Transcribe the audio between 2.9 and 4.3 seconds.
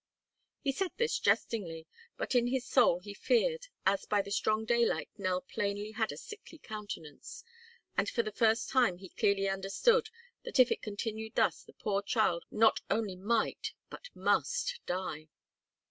he feared, as by